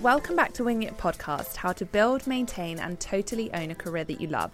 [0.00, 4.02] Welcome back to Wing It Podcast How to Build, Maintain, and Totally Own a Career
[4.04, 4.50] That You Love.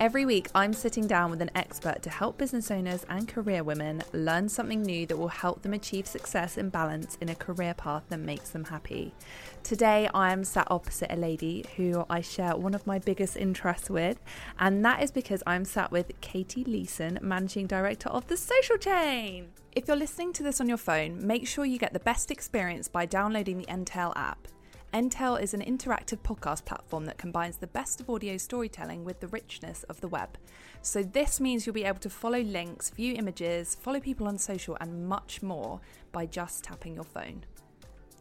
[0.00, 4.02] Every week, I'm sitting down with an expert to help business owners and career women
[4.12, 8.02] learn something new that will help them achieve success and balance in a career path
[8.08, 9.14] that makes them happy.
[9.62, 13.88] Today, I am sat opposite a lady who I share one of my biggest interests
[13.88, 14.18] with,
[14.58, 19.50] and that is because I'm sat with Katie Leeson, Managing Director of The Social Chain.
[19.70, 22.88] If you're listening to this on your phone, make sure you get the best experience
[22.88, 24.48] by downloading the Entale app.
[24.94, 29.28] Entale is an interactive podcast platform that combines the best of audio storytelling with the
[29.28, 30.38] richness of the web.
[30.80, 34.78] So, this means you'll be able to follow links, view images, follow people on social,
[34.80, 37.44] and much more by just tapping your phone.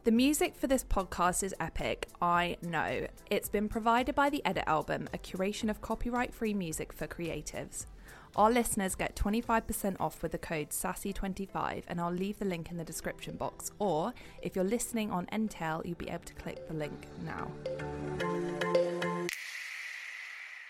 [0.03, 3.08] The music for this podcast is epic, I know.
[3.30, 7.86] It's been provided by the Edit Album, a curation of copyright free music for creatives.
[8.38, 12.77] Our listeners get 25% off with the code SASSY25, and I'll leave the link in
[12.77, 13.71] the description box.
[13.79, 14.13] Or
[14.44, 17.52] if you're listening on Entale, you'll be able to click the link now.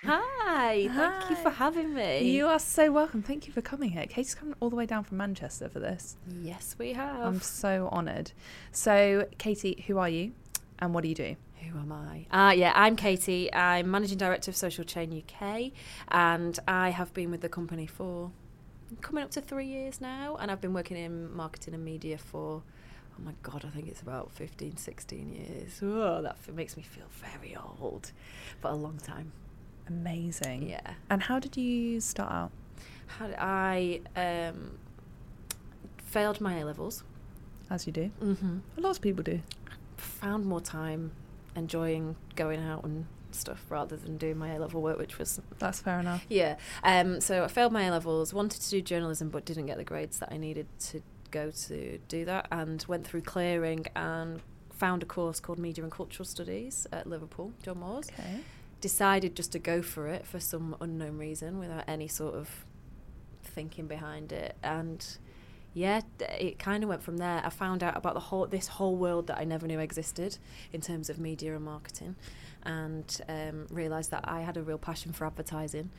[0.06, 2.20] Hi, thank you for having me.
[2.32, 3.22] You are so welcome.
[3.22, 4.06] Thank you for coming here.
[4.06, 6.16] Katie's coming all the way down from Manchester for this.
[6.42, 7.20] yes, we have.
[7.20, 8.32] I'm so honoured.
[8.72, 10.32] So, Katie, who are you
[10.80, 11.36] and what do you do?
[11.62, 12.26] Who am I?
[12.32, 13.54] Uh, yeah, I'm Katie.
[13.54, 15.72] I'm Managing Director of Social Chain UK,
[16.10, 18.32] and I have been with the company for
[19.02, 22.62] coming up to three years now, and I've been working in marketing and media for,
[23.18, 25.80] oh my God, I think it's about 15, 16 years.
[25.82, 28.12] Oh, that f- makes me feel very old,
[28.62, 29.32] but a long time.
[29.88, 30.70] Amazing.
[30.70, 30.94] Yeah.
[31.10, 32.52] And how did you start out?
[33.08, 34.78] How did I um,
[35.98, 37.04] failed my A levels.
[37.70, 38.12] As you do.
[38.24, 38.60] Mm-hmm.
[38.78, 39.42] A lot of people do.
[39.98, 41.12] found more time
[41.58, 45.82] enjoying going out and stuff rather than doing my A level work, which was That's
[45.82, 46.26] fair enough.
[46.30, 46.56] yeah.
[46.84, 49.84] Um, so I failed my A levels, wanted to do journalism, but didn't get the
[49.84, 54.40] grades that I needed to go to do that, and went through clearing and
[54.72, 58.08] found a course called Media and Cultural Studies at Liverpool, John Moores.
[58.14, 58.40] Okay.
[58.80, 62.66] Decided just to go for it for some unknown reason without any sort of
[63.44, 65.18] thinking behind it, and
[65.78, 67.40] yeah, it kind of went from there.
[67.46, 70.40] I found out about the whole this whole world that I never knew existed
[70.74, 72.16] in terms of media and marketing,
[72.64, 75.92] and um, realised that I had a real passion for advertising.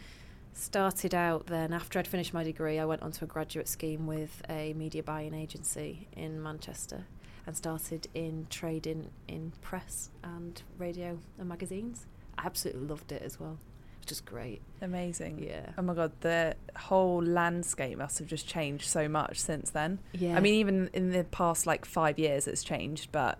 [0.53, 4.43] Started out then after I'd finished my degree, I went onto a graduate scheme with
[4.49, 7.05] a media buying agency in Manchester,
[7.47, 12.06] and started in trading in press and radio and magazines.
[12.37, 13.59] I absolutely loved it as well.
[14.08, 14.62] Just great.
[14.82, 15.38] Amazing.
[15.46, 15.70] Yeah.
[15.78, 20.00] Oh my god, the whole landscape must have just changed so much since then.
[20.12, 20.36] Yeah.
[20.36, 23.38] I mean, even in the past like five years, it's changed, but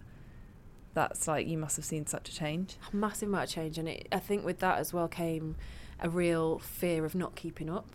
[0.95, 2.77] that's like you must have seen such a change.
[2.93, 5.55] a massive amount of change and it, i think with that as well came
[6.01, 7.95] a real fear of not keeping up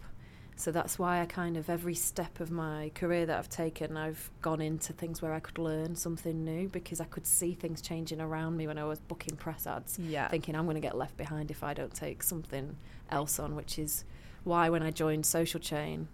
[0.56, 4.30] so that's why i kind of every step of my career that i've taken i've
[4.41, 8.22] gone into things where i could learn something new because i could see things changing
[8.22, 10.28] around me when i was booking press ads Yeah.
[10.28, 12.75] thinking i'm going to get left behind if i don't take something
[13.12, 14.03] else on which is
[14.44, 16.08] why when i joined social chain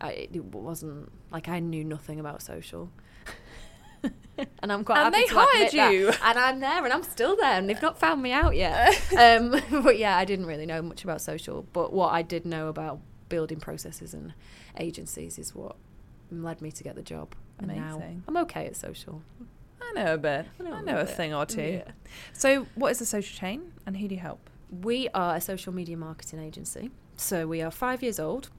[0.00, 2.90] I, it wasn't like i knew nothing about social
[4.62, 5.92] and I'm quite And they hired that.
[5.92, 6.08] you.
[6.08, 8.88] and I'm there, and I'm still there, and they've not found me out yet.
[9.16, 9.50] um,
[9.84, 12.98] but yeah, I didn't really know much about social, but what I did know about
[13.32, 14.34] building processes and
[14.78, 15.74] agencies is what
[16.30, 17.34] led me to get the job.
[17.58, 18.24] And now Amazing.
[18.28, 19.22] I'm okay at social.
[19.80, 20.46] I know a bit.
[20.58, 21.16] I know I a know a bit.
[21.16, 21.82] thing or two.
[21.84, 21.90] Yeah.
[22.32, 24.50] So, what is the social chain and who do you help?
[24.70, 26.90] We are a social media marketing agency.
[27.16, 28.50] So we are five years old.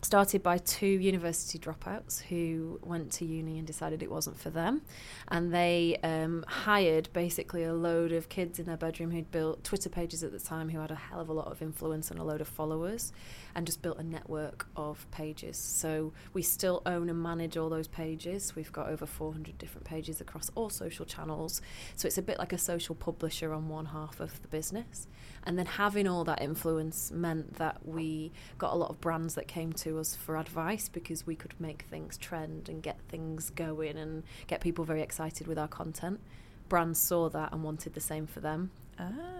[0.00, 4.82] Started by two university dropouts who went to uni and decided it wasn't for them.
[5.26, 9.88] And they um, hired basically a load of kids in their bedroom who'd built Twitter
[9.88, 12.22] pages at the time who had a hell of a lot of influence and a
[12.22, 13.12] load of followers
[13.58, 15.56] and just built a network of pages.
[15.56, 18.54] So we still own and manage all those pages.
[18.54, 21.60] We've got over 400 different pages across all social channels.
[21.96, 25.08] So it's a bit like a social publisher on one half of the business.
[25.42, 29.48] And then having all that influence meant that we got a lot of brands that
[29.48, 33.96] came to us for advice because we could make things trend and get things going
[33.98, 36.20] and get people very excited with our content.
[36.68, 38.70] Brands saw that and wanted the same for them.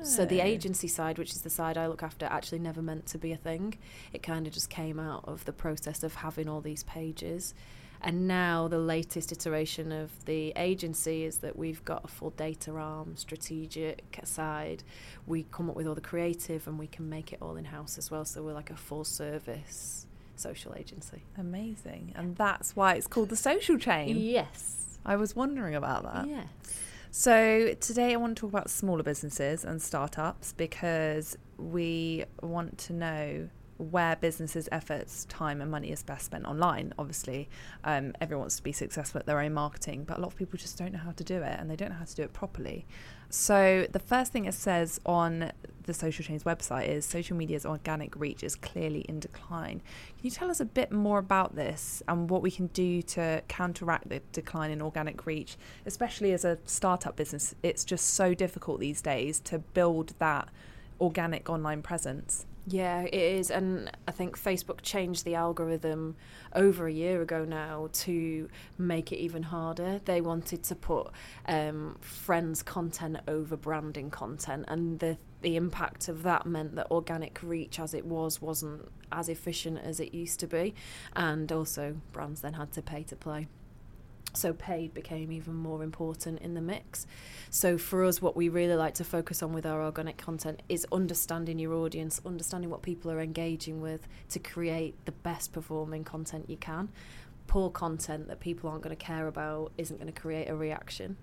[0.03, 0.45] So the Oh.
[0.45, 3.37] agency side, which is the side I look after, actually never meant to be a
[3.37, 3.75] thing.
[4.13, 7.55] It kind of just came out of the process of having all these pages.
[8.01, 12.71] And now the latest iteration of the agency is that we've got a full data
[12.73, 14.85] arm, strategic side.
[15.27, 17.99] We come up with all the creative and we can make it all in house
[17.99, 18.25] as well.
[18.25, 20.07] So we're like a full service
[20.37, 21.25] social agency.
[21.37, 22.13] Amazing.
[22.15, 24.17] And that's why it's called the social chain.
[24.17, 24.99] Yes.
[25.05, 26.29] I was wondering about that.
[26.29, 26.47] Yes.
[27.11, 32.93] So, today I want to talk about smaller businesses and startups because we want to
[32.93, 36.93] know where businesses' efforts, time, and money is best spent online.
[36.99, 37.49] Obviously,
[37.85, 40.59] um, everyone wants to be successful at their own marketing, but a lot of people
[40.59, 42.33] just don't know how to do it and they don't know how to do it
[42.33, 42.87] properly.
[43.31, 45.53] So, the first thing it says on
[45.85, 49.81] the Social Chains website is social media's organic reach is clearly in decline.
[50.17, 53.43] Can you tell us a bit more about this and what we can do to
[53.49, 57.55] counteract the decline in organic reach, especially as a startup business?
[57.63, 60.49] It's just so difficult these days to build that
[61.01, 62.47] organic online presence.
[62.71, 63.51] Yeah, it is.
[63.51, 66.17] And I think Facebook changed the algorithm
[66.55, 70.01] over a year ago now to make it even harder.
[70.05, 71.11] They wanted to put
[71.47, 74.67] um, friends' content over branding content.
[74.69, 79.31] And the, the impact of that meant that organic reach, as it was, wasn't as
[79.31, 80.75] efficient as it used to be.
[81.17, 83.47] And also, brands then had to pay to play.
[84.35, 87.07] So paid became even more important in the mix.
[87.51, 90.87] So for us, what we really like to focus on with our organic content is
[90.93, 96.49] understanding your audience, understanding what people are engaging with to create the best performing content
[96.49, 96.91] you can.
[97.47, 101.17] Poor content that people aren't going to care about isn't going to create a reaction.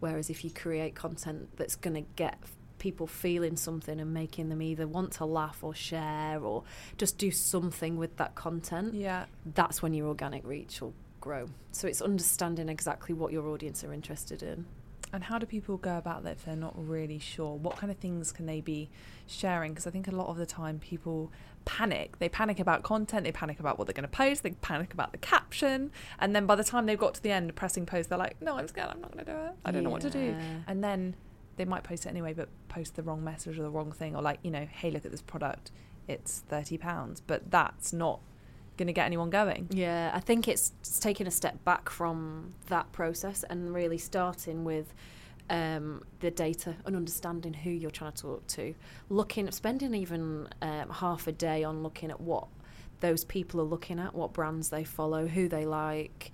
[0.00, 2.38] Whereas if you create content that's going to get
[2.78, 6.64] people feeling something and making them either want to laugh or share or
[6.96, 10.94] just do something with that content, yeah, that's when your organic reach will
[11.26, 11.48] grow.
[11.72, 14.64] So it's understanding exactly what your audience are interested in.
[15.12, 17.56] And how do people go about that if they're not really sure?
[17.56, 18.90] What kind of things can they be
[19.26, 19.72] sharing?
[19.72, 21.32] Because I think a lot of the time people
[21.64, 22.18] panic.
[22.18, 25.12] They panic about content, they panic about what they're going to post, they panic about
[25.12, 25.90] the caption.
[26.20, 28.56] And then by the time they've got to the end pressing post, they're like, no,
[28.56, 29.52] I'm scared, I'm not going to do it.
[29.64, 29.88] I don't yeah.
[29.88, 30.36] know what to do.
[30.68, 31.16] And then
[31.56, 34.22] they might post it anyway, but post the wrong message or the wrong thing, or
[34.22, 35.72] like, you know, hey, look at this product,
[36.06, 37.22] it's £30.
[37.26, 38.20] But that's not
[38.76, 39.68] going to get anyone going.
[39.70, 44.64] Yeah, I think it's, it's taking a step back from that process and really starting
[44.64, 44.92] with
[45.48, 48.74] um, the data and understanding who you're trying to talk to.
[49.08, 52.48] Looking, spending even um, half a day on looking at what
[53.00, 56.32] those people are looking at, what brands they follow, who they like.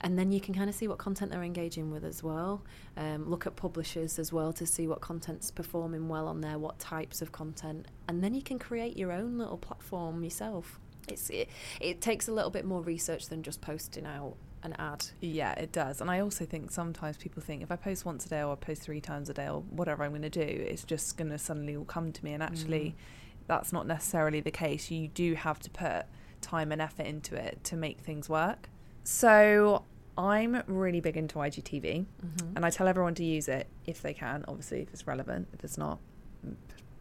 [0.00, 2.62] And then you can kind of see what content they're engaging with as well.
[2.96, 6.78] Um, look at publishers as well to see what content's performing well on there, what
[6.78, 7.86] types of content.
[8.08, 10.78] And then you can create your own little platform yourself
[11.08, 11.48] it's it,
[11.80, 15.06] it takes a little bit more research than just posting out an ad.
[15.20, 16.00] Yeah, it does.
[16.00, 18.56] And I also think sometimes people think if I post once a day or I
[18.56, 21.38] post three times a day or whatever I'm going to do, it's just going to
[21.38, 22.32] suddenly all come to me.
[22.32, 23.46] And actually, mm.
[23.46, 24.90] that's not necessarily the case.
[24.90, 26.06] You do have to put
[26.40, 28.68] time and effort into it to make things work.
[29.04, 29.84] So
[30.16, 32.56] I'm really big into IGTV mm-hmm.
[32.56, 35.48] and I tell everyone to use it if they can, obviously, if it's relevant.
[35.52, 35.98] If it's not,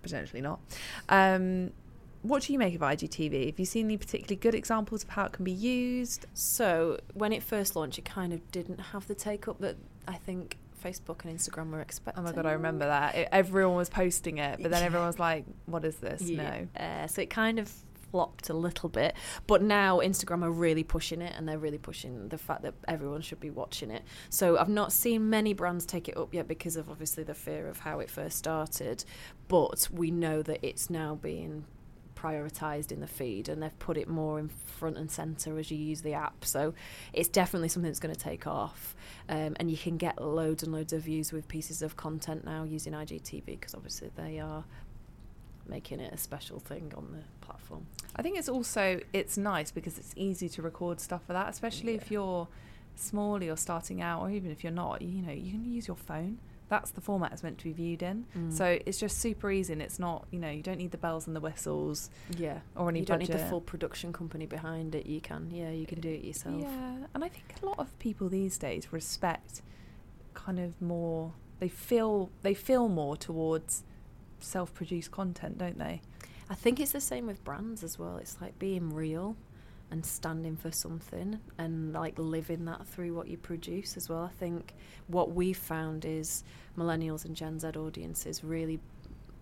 [0.02, 0.60] potentially not.
[1.10, 1.72] Um,
[2.24, 3.48] what do you make of IGTV?
[3.48, 6.26] Have you seen any particularly good examples of how it can be used?
[6.34, 9.76] So, when it first launched, it kind of didn't have the take up that
[10.08, 12.24] I think Facebook and Instagram were expecting.
[12.24, 13.16] Oh my god, I remember that.
[13.16, 16.66] It, everyone was posting it, but then everyone was like, "What is this?" Yeah.
[16.76, 16.82] No.
[16.82, 17.72] Uh, so it kind of
[18.12, 19.16] flopped a little bit,
[19.48, 23.22] but now Instagram are really pushing it, and they're really pushing the fact that everyone
[23.22, 24.04] should be watching it.
[24.30, 27.68] So I've not seen many brands take it up yet because of obviously the fear
[27.68, 29.04] of how it first started,
[29.50, 31.66] but we know that it's now being
[32.24, 35.78] prioritized in the feed and they've put it more in front and center as you
[35.78, 36.46] use the app.
[36.46, 36.74] So
[37.12, 38.96] it's definitely something that's going to take off.
[39.30, 42.64] Um, and you can get loads and loads of views with pieces of content now
[42.64, 44.64] using IGTV because obviously they are
[45.68, 47.86] making it a special thing on the platform.
[48.16, 51.94] I think it's also it's nice because it's easy to record stuff for that, especially
[51.94, 52.02] yeah.
[52.02, 52.48] if you're
[52.96, 55.88] small or you're starting out or even if you're not, you know, you can use
[55.88, 56.40] your phone
[56.74, 58.26] that's the format it's meant to be viewed in.
[58.36, 58.52] Mm.
[58.52, 61.28] So it's just super easy and it's not, you know, you don't need the bells
[61.28, 62.10] and the whistles.
[62.36, 62.62] Yeah.
[62.76, 63.36] Or any You don't budget.
[63.36, 65.06] need the full production company behind it.
[65.06, 66.60] You can, yeah, you can do it yourself.
[66.60, 66.96] Yeah.
[67.14, 69.62] And I think a lot of people these days respect
[70.34, 73.84] kind of more they feel they feel more towards
[74.40, 76.02] self-produced content, don't they?
[76.50, 78.18] I think it's the same with brands as well.
[78.18, 79.38] It's like being real
[79.94, 84.24] and standing for something and like living that through what you produce as well.
[84.24, 84.74] I think
[85.06, 86.44] what we've found is
[86.76, 88.80] millennials and Gen Z audiences really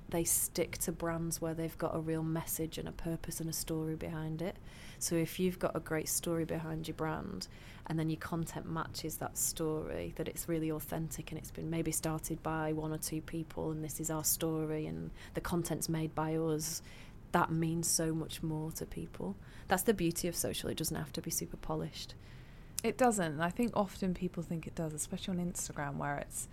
[0.10, 3.54] they stick to brands where they've got a real message and a purpose and a
[3.54, 4.58] story behind it.
[5.00, 7.48] So if you've got a great story behind your brand
[7.88, 11.94] and then your content matches that story, that it's really authentic and it's been maybe
[11.94, 16.14] started by one or two people and this is our story and the content's made
[16.14, 16.82] by us,
[17.32, 19.36] that means so much more to people.
[19.68, 20.70] That's the beauty of social.
[20.70, 22.16] It doesn't have to be super polished.
[22.84, 23.40] It doesn't.
[23.40, 26.48] I think often people think it does, especially on Instagram, where it's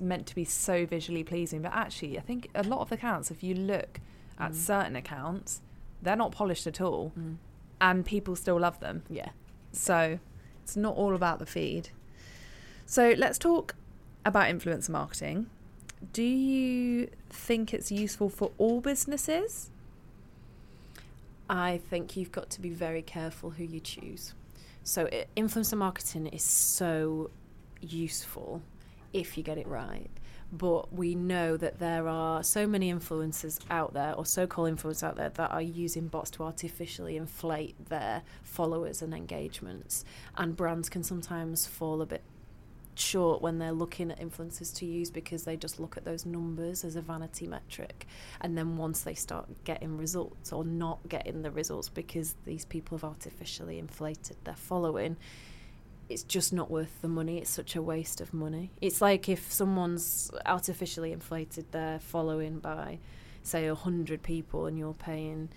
[0.00, 1.62] meant to be so visually pleasing.
[1.62, 4.00] But actually, I think a lot of accounts, if you look
[4.38, 4.54] at mm.
[4.54, 5.60] certain accounts,
[6.02, 7.36] they're not polished at all, mm.
[7.80, 9.04] and people still love them.
[9.08, 9.30] Yeah.
[9.72, 10.18] So
[10.62, 11.90] it's not all about the feed.
[12.86, 13.74] So let's talk
[14.24, 15.46] about influencer marketing.
[16.12, 19.70] Do you think it's useful for all businesses?
[21.48, 24.34] I think you've got to be very careful who you choose.
[24.82, 27.30] So, i influencer marketing is so
[27.80, 28.62] useful
[29.12, 30.10] if you get it right.
[30.52, 35.02] But we know that there are so many influencers out there, or so called influencers
[35.02, 40.04] out there, that are using bots to artificially inflate their followers and engagements.
[40.36, 42.22] And brands can sometimes fall a bit
[42.98, 46.84] short when they're looking at influencers to use because they just look at those numbers
[46.84, 48.06] as a vanity metric.
[48.40, 52.98] And then once they start getting results or not getting the results because these people
[52.98, 55.16] have artificially inflated their following,
[56.08, 57.38] it's just not worth the money.
[57.38, 58.70] It's such a waste of money.
[58.80, 62.98] It's like if someone's artificially inflated their following by,
[63.42, 65.48] say, a hundred people, and you're paying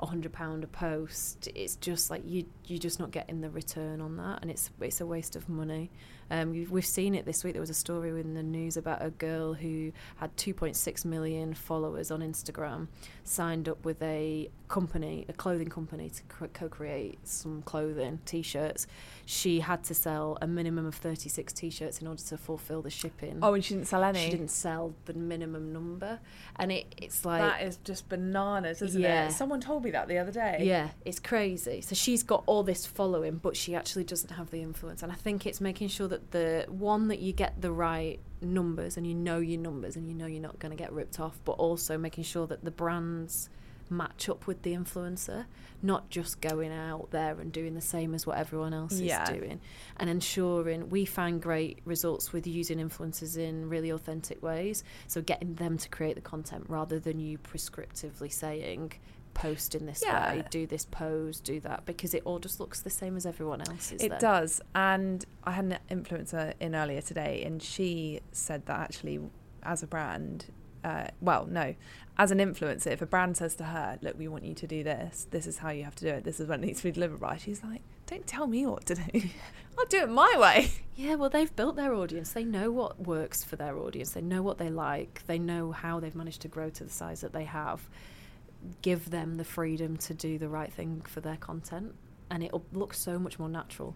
[0.00, 1.48] a hundred pound a post.
[1.54, 5.00] It's just like you you're just not getting the return on that, and it's it's
[5.00, 5.90] a waste of money.
[6.30, 7.54] Um, we've, seen it this week.
[7.54, 12.10] There was a story in the news about a girl who had 2.6 million followers
[12.10, 12.88] on Instagram,
[13.24, 18.86] signed up with a company, a clothing company, to co-create some clothing, t-shirts.
[19.26, 23.38] She had to sell a minimum of 36 t-shirts in order to fulfill the shipping.
[23.42, 24.20] Oh, and she didn't sell any.
[24.24, 26.18] She didn't sell the minimum number,
[26.56, 29.28] and it, it's like that is just bananas, isn't Yeah.
[29.28, 29.32] it?
[29.32, 30.58] Someone told me that the other day.
[30.62, 31.80] yeah, it's crazy.
[31.80, 35.02] So she's got all this following, but she actually doesn't have the influence.
[35.02, 38.96] And I think it's making sure that the one that you get the right numbers
[38.96, 41.38] and you know your numbers and you know you're not going to get ripped off,
[41.44, 43.48] but also making sure that the brands
[43.90, 45.44] match up with the influencer,
[45.82, 49.22] not just going out there and doing the same as what everyone else Yeah.
[49.24, 49.60] is doing,
[49.98, 54.84] and ensuring we find great results with using influencers in really authentic ways.
[55.06, 58.92] So getting them to create the content rather than you prescriptively saying
[59.34, 60.36] post in this Yeah.
[60.36, 63.60] way, do this pose, do that, because it all just looks the same as everyone
[63.60, 64.02] else's.
[64.02, 64.20] It then.
[64.20, 64.60] does.
[64.74, 69.20] And I had an influencer in earlier today, and she said that actually,
[69.62, 70.46] as a brand,
[70.84, 71.74] uh, well, no,
[72.18, 74.84] as an influencer, if a brand says to her, Look, we want you to do
[74.84, 76.92] this, this is how you have to do it, this is what needs to be
[76.92, 79.02] delivered by, she's like, Don't tell me what to do.
[79.78, 80.70] I'll do it my way.
[80.94, 82.30] Yeah, well, they've built their audience.
[82.30, 84.10] They know what works for their audience.
[84.10, 85.22] They know what they like.
[85.26, 87.88] They know how they've managed to grow to the size that they have.
[88.82, 91.94] Give them the freedom to do the right thing for their content,
[92.30, 93.94] and it'll look so much more natural.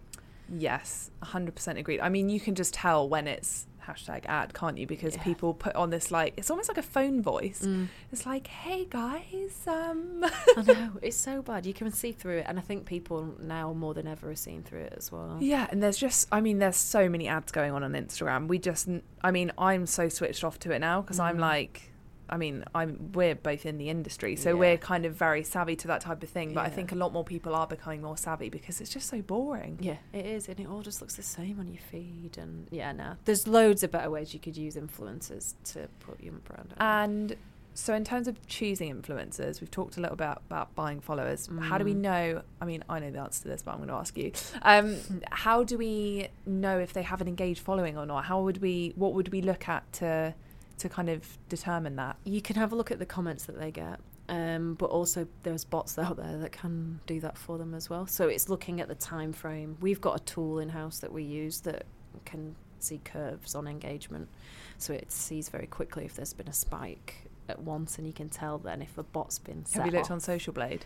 [0.51, 1.99] Yes, 100% agreed.
[1.99, 4.85] I mean, you can just tell when it's hashtag ad, can't you?
[4.87, 5.23] Because Yeah.
[5.23, 7.61] people put on this, like, it's almost like a phone voice.
[7.63, 7.87] Mm.
[8.11, 10.25] It's like, Hey guys, um,
[10.57, 11.65] I know it's so bad.
[11.65, 14.63] You can see through it, and I think people now more than ever are seeing
[14.63, 15.37] through it as well.
[15.39, 18.47] Yeah, and there's just, I mean, there's so many ads going on on Instagram.
[18.47, 18.89] We just,
[19.23, 21.41] I mean, I'm so switched off to it now because I'm Mm.
[21.41, 21.88] like,
[22.29, 24.55] I mean, I'm we're both in the industry, so Yeah.
[24.59, 26.53] we're kind of very savvy to that type of thing.
[26.53, 29.21] But I think a lot more people are becoming more savvy because it's just so
[29.21, 29.77] boring.
[29.81, 32.37] Yeah, it is, and it all just looks the same on your feed.
[32.37, 36.33] And yeah, no, there's loads of better ways you could use influencers to put your
[36.33, 37.03] brand out.
[37.09, 37.35] And
[37.75, 41.47] so, in terms of choosing influencers, we've talked a little bit about buying followers.
[41.61, 41.97] How do we Mm.
[42.01, 42.41] know?
[42.59, 44.31] I mean, I know the answer to this, but I'm going to ask you.
[44.63, 44.97] Um,
[45.31, 48.25] how do we know if they have an engaged following or not?
[48.25, 48.91] How would we?
[48.95, 50.33] What would we look at to
[50.79, 52.17] to kind of determine that?
[52.23, 53.99] you can have a look at the comments that they get.
[54.27, 58.05] Um, but also there's bots out there that can do that for them as well.
[58.05, 59.75] So it's looking at the time frame.
[59.81, 61.85] We've got a tool in house that we use that
[62.25, 64.29] can see curves on engagement.
[64.77, 68.29] So it sees very quickly if there's been a spike at once and you can
[68.29, 70.11] tell then if a bot's been set Have you looked off.
[70.11, 70.85] on Social Blade?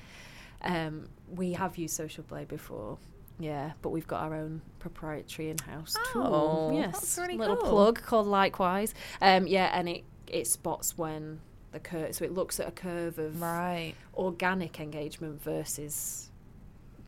[0.62, 2.98] Um, we have used Social Blade before.
[3.40, 6.24] Yeah, but we've got our own proprietary in-house tool.
[6.26, 6.80] Oh, tool.
[6.80, 7.70] Yes, that's really little cool.
[7.70, 8.94] plug called Likewise.
[9.22, 11.40] Um, yeah, and it it spots when
[11.72, 12.16] the curve.
[12.16, 13.94] So it looks at a curve of Right.
[14.16, 16.30] organic engagement versus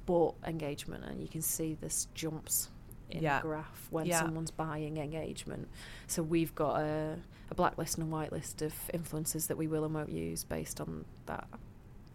[0.05, 2.69] bought engagement, and you can see this jumps
[3.09, 3.37] in Yeah.
[3.39, 4.19] the graph when Yeah.
[4.21, 5.67] someone's buying engagement.
[6.07, 7.19] So we've got a,
[7.51, 11.05] a blacklist and a whitelist of influencers that we will and won't use based on
[11.27, 11.47] that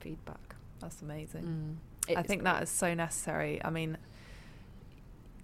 [0.01, 0.57] feedback.
[0.81, 1.45] That's amazing.
[1.45, 1.90] Mm.
[2.09, 2.63] I think is that great.
[2.65, 3.61] is so necessary.
[3.65, 3.97] I mean,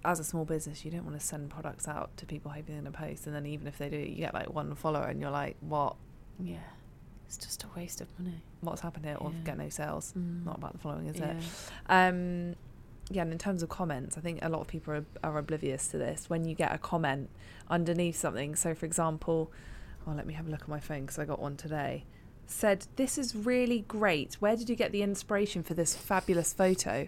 [0.05, 2.81] as a small business, you don't want to send products out to people hoping they're
[2.81, 5.19] going to post, and then even if they do, you get like one follower, and
[5.21, 5.95] you're like, what?
[6.39, 6.57] Yeah,
[7.25, 8.41] it's just a waste of money.
[8.61, 9.17] What's happened here?
[9.19, 9.37] Or Yeah.
[9.43, 10.13] get no sales.
[10.17, 10.45] Mm.
[10.45, 11.31] Not about the following, is yeah.
[11.31, 11.43] it?
[11.89, 12.55] Um,
[13.09, 15.87] yeah, and in terms of comments, I think a lot of people are, are oblivious
[15.89, 16.29] to this.
[16.29, 17.29] When you get a comment
[17.69, 19.51] underneath something, so for example,
[20.05, 22.03] oh, let me have a look at my phone because I got one today.
[22.49, 24.35] Said, "This is really great.
[24.35, 27.07] Where did you get the inspiration for this fabulous photo?"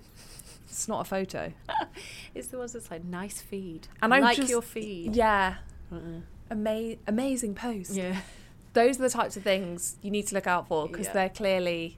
[0.67, 1.53] It's not a photo.
[2.35, 3.87] It's the ones that's like nice feed.
[4.03, 5.15] And I like just- your feed.
[5.15, 5.55] Yeah,
[5.91, 6.21] Uh-uh.
[6.51, 7.91] ama- amazing post.
[7.91, 8.21] Yeah.
[8.73, 11.13] Those are the types of things you need to look out for because Yeah.
[11.13, 11.97] they're clearly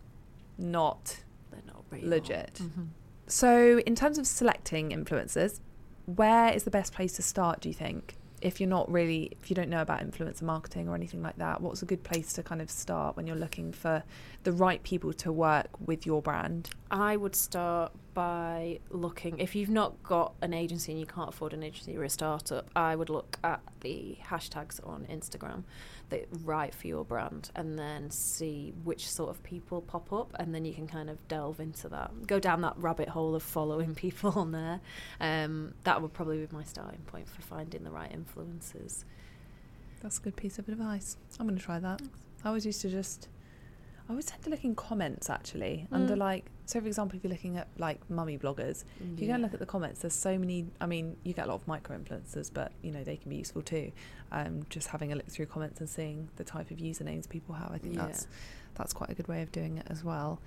[0.58, 1.18] not
[1.52, 2.08] They're not real.
[2.08, 2.54] legit.
[2.64, 2.88] Mhm.
[3.28, 5.60] So, in terms of selecting influencers,
[6.06, 8.16] where is the best place to start, do you think?
[8.42, 11.62] If you're not really, if you don't know about influencer marketing or anything like that,
[11.62, 14.04] what's a good place to kind of start when you're looking for
[14.44, 16.70] the right people to work with your brand?
[16.90, 21.54] I would start by looking, if you've not got an agency and you can't afford
[21.54, 25.64] an agency, you're a startup, I would look at the hashtags on Instagram
[26.12, 30.54] that right for your brand and then see which sort of people pop up and
[30.54, 32.12] then you can kind of delve into that.
[32.28, 34.80] Go down that rabbit hole of following people on there.
[35.20, 39.04] Um, that would probably be my starting point for finding the right influencers.
[40.02, 41.18] That's a good piece of advice.
[41.40, 42.02] I'm going to try that.
[42.44, 43.28] I always used to just
[44.08, 45.96] I always tend to look in comments actually mm.
[45.96, 49.08] under like so for example if you're looking at like mummy bloggers yeah.
[49.14, 51.46] if you go and look at the comments there's so many I mean you get
[51.46, 53.92] a lot of micro influencers but you know they can be useful too
[54.32, 57.72] um, just having a look through comments and seeing the type of usernames people have
[57.72, 58.06] I think yeah.
[58.06, 58.28] that's
[58.76, 60.40] that's quite a good way of doing it as well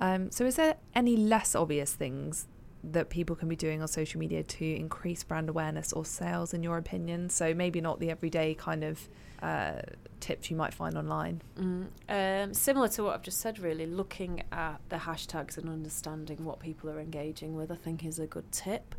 [0.00, 2.46] um, so is there any less obvious things
[2.84, 6.62] that people can be doing on social media to increase brand awareness or sales in
[6.62, 9.08] your opinion so maybe not the everyday kind of
[9.42, 9.82] uh,
[10.20, 11.42] tips you might find online?
[11.58, 16.44] Mm, um, similar to what I've just said, really, looking at the hashtags and understanding
[16.44, 18.94] what people are engaging with, I think is a good tip.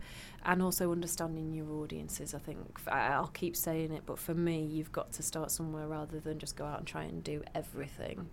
[0.46, 2.34] And also understanding your audiences.
[2.34, 2.60] I think
[2.90, 6.58] I'll keep saying it, but for me, you've got to start somewhere rather than just
[6.58, 8.28] go out and try and do everything.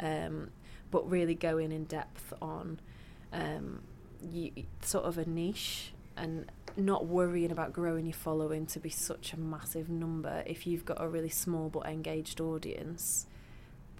[0.00, 0.48] Um,
[0.90, 2.80] but really going in depth on
[3.34, 3.82] um,
[4.22, 4.50] you,
[4.82, 9.38] sort of a niche and not worrying about growing your following to be such a
[9.38, 13.26] massive number if you've got a really small but engaged audience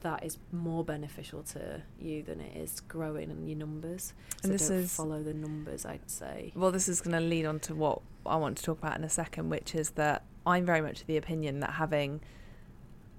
[0.03, 4.15] that is more beneficial to you than it is growing in your numbers.
[4.43, 6.53] So and this is follow the numbers, I'd say.
[6.55, 9.05] Well, this is going to lead on to what I want to talk about in
[9.05, 12.21] a second, which is that I'm very much of the opinion that having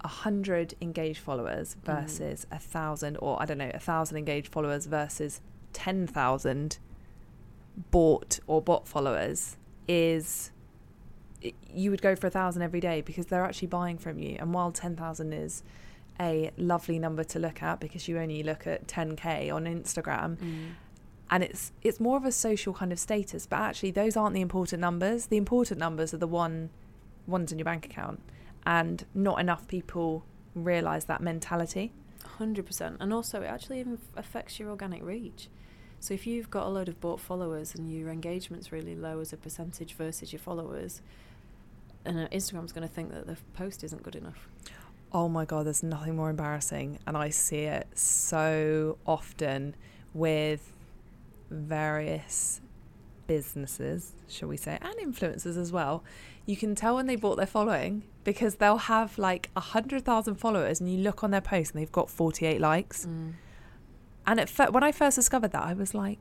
[0.04, 1.86] a hundred engaged followers mm.
[1.86, 2.62] versus a mm.
[2.62, 5.42] thousand, or I don't know, a thousand engaged followers versus
[5.74, 6.80] ten thousand
[7.92, 10.52] bought or bot followers is
[11.74, 14.38] you would go for a thousand every day because they're actually buying from you.
[14.40, 15.64] And while 10,000 is
[16.20, 20.70] a lovely number to look at because you only look at 10k on Instagram, mm.
[21.30, 23.48] and it's it's more of a social kind of status.
[23.48, 25.28] But actually, those aren't the important numbers.
[25.28, 26.70] The important numbers are the one
[27.26, 28.22] ones in your bank account,
[28.66, 31.92] and not enough people realize that mentality.
[32.38, 35.50] Hundred percent, and also it actually even affects your organic reach.
[36.02, 39.32] So if you've got a load of bought followers and your engagement's really low as
[39.32, 41.02] a percentage versus your followers,
[42.04, 44.50] and uh, Instagram's going to think that the post isn't good enough.
[45.14, 49.76] Oh my god, there's nothing more embarrassing, and I see it so often
[50.16, 50.74] with
[51.52, 52.62] various
[53.28, 56.04] businesses, shall we say, and influencers as well.
[56.48, 60.36] You can tell when they bought their following because they'll have like a hundred thousand
[60.36, 63.06] followers, and you look on their post and they've got forty-eight likes.
[63.06, 63.34] Mm.
[64.26, 66.20] And at fir- when I first discovered that, I was like,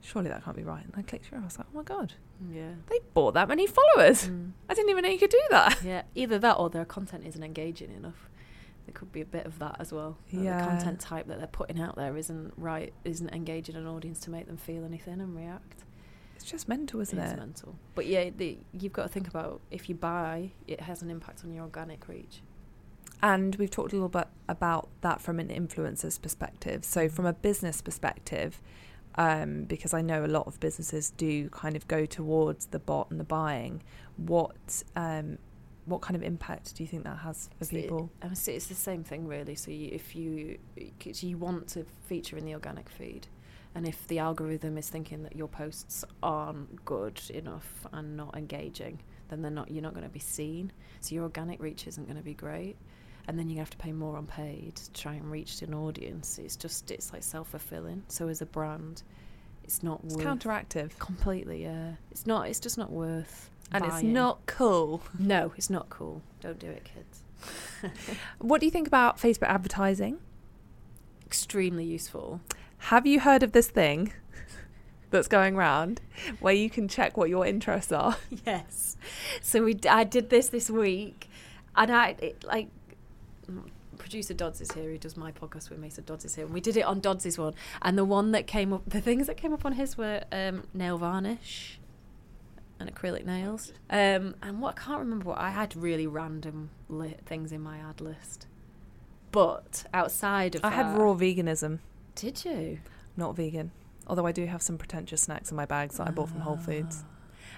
[0.00, 0.84] surely that can't be right.
[0.84, 1.38] And I clicked through.
[1.38, 2.14] I was like, oh my god,
[2.52, 4.28] yeah, they bought that many followers.
[4.28, 4.52] Mm.
[4.68, 5.78] I didn't even know you could do that.
[5.84, 8.28] Yeah, either that or their content isn't engaging enough.
[8.86, 10.18] There could be a bit of that as well.
[10.30, 14.18] Yeah, the content type that they're putting out there isn't right, isn't engaging an audience
[14.20, 15.84] to make them feel anything and react.
[16.34, 17.22] It's just mental, isn't it?
[17.22, 17.76] It's mental.
[17.94, 21.44] But yeah, the, you've got to think about if you buy, it has an impact
[21.44, 22.42] on your organic reach.
[23.22, 26.84] And we've talked a little bit about that from an influencer's perspective.
[26.84, 28.60] So, from a business perspective,
[29.14, 33.10] um, because I know a lot of businesses do kind of go towards the bot
[33.10, 33.82] and the buying,
[34.16, 35.38] what um,
[35.84, 38.10] what kind of impact do you think that has for it's people?
[38.20, 39.54] The, it's the same thing, really.
[39.54, 43.28] So, you, if you you want to feature in the organic feed,
[43.76, 48.98] and if the algorithm is thinking that your posts aren't good enough and not engaging,
[49.28, 49.70] then they're not.
[49.70, 50.72] You're not going to be seen.
[51.00, 52.76] So your organic reach isn't going to be great
[53.28, 56.38] and then you have to pay more on paid to try and reach an audience.
[56.38, 58.02] It's just it's like self fulfilling.
[58.08, 59.02] So as a brand,
[59.64, 61.62] it's not it's worth counteractive completely.
[61.62, 62.48] Yeah, it's not.
[62.48, 63.50] It's just not worth.
[63.70, 63.94] And buying.
[63.94, 65.02] it's not cool.
[65.18, 66.22] No, it's not cool.
[66.40, 67.22] Don't do it, kids.
[68.38, 70.18] what do you think about Facebook advertising?
[71.24, 72.40] Extremely useful.
[72.78, 74.12] Have you heard of this thing
[75.10, 76.00] that's going around
[76.40, 78.16] where you can check what your interests are?
[78.44, 78.96] Yes.
[79.40, 81.30] So we I did this this week,
[81.76, 82.68] and I it, like
[83.98, 84.90] producer Dodds is here.
[84.90, 86.44] He does my podcast with me, so Dodds is here.
[86.44, 89.26] And we did it on Dodds's one, and the one that came up, the things
[89.26, 91.78] that came up on his were um, nail varnish
[92.78, 93.72] and acrylic nails.
[93.90, 97.78] Um, and what I can't remember what I had really random li- things in my
[97.78, 98.46] ad list.
[99.30, 101.78] But outside of I that, had raw veganism.
[102.14, 102.80] Did you?
[103.16, 103.70] Not vegan.
[104.06, 106.56] Although I do have some pretentious snacks in my bags that I bought from Whole
[106.56, 107.04] Foods.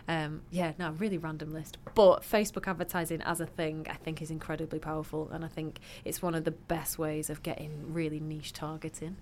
[0.06, 1.78] Um, yeah, no, really random list.
[1.94, 6.20] But Facebook advertising as a thing, I think, is incredibly powerful, and I think it's
[6.20, 9.16] one of the best ways of getting really niche targeting.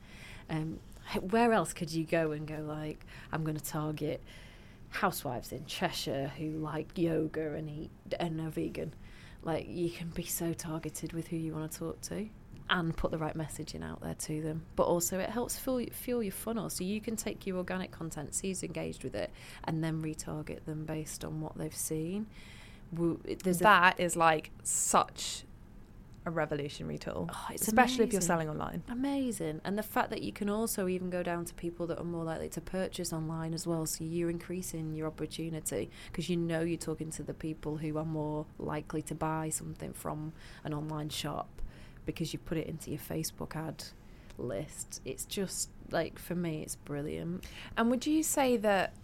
[0.51, 0.81] Um,
[1.21, 4.23] where else could you go and go like, I'm going to target
[4.91, 7.91] housewives in Cheshire who like yoga and eat
[8.21, 8.95] and are vegan.
[9.43, 12.29] Like you can be so targeted with who you want to talk to
[12.73, 14.63] and put the right messaging out there to them.
[14.77, 16.71] But also it helps fuel, fuel your funnel.
[16.71, 19.31] So you can take your organic content, see who's engaged with it,
[19.65, 22.27] and then retarget them based on what they've seen.
[22.93, 25.45] There's that is like such
[26.25, 28.07] a revolutionary tool, oh, especially amazing.
[28.07, 28.83] if you're selling online.
[28.89, 32.05] Amazing, and the fact that you can also even go down to people that are
[32.05, 33.87] more likely to purchase online as well.
[33.87, 38.05] So you're increasing your opportunity because you know you're talking to the people who are
[38.05, 40.33] more likely to buy something from
[40.65, 41.49] an online shop
[42.07, 43.85] because you put it into your Facebook ad
[44.39, 45.01] list.
[45.05, 47.45] It's just like for me, it's brilliant.
[47.77, 48.95] And would you say that?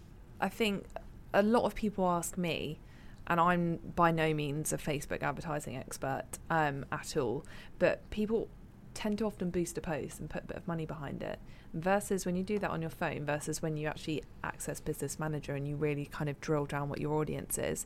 [0.41, 0.85] I think
[1.33, 2.79] a lot of people ask me
[3.27, 7.45] and I'm by no means a Facebook advertising expert um, at all,
[7.77, 8.47] but people
[8.93, 11.39] tend to often boost a post and put a bit of money behind it
[11.73, 15.53] versus when you do that on your phone versus when you actually access business manager
[15.53, 17.85] and you really kind of drill down what your audience is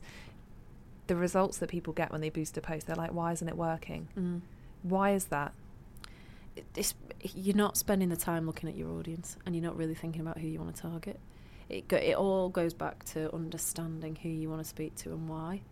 [1.06, 3.56] the results that people get when they boost a post they're like why isn't it
[3.56, 4.40] working mm.
[4.84, 5.52] Why is that
[6.76, 6.94] it's,
[7.34, 10.38] you're not spending the time looking at your audience and you're not really thinking about
[10.38, 11.18] who you want to target
[11.68, 15.28] it go, it all goes back to understanding who you want to speak to and
[15.28, 15.62] why.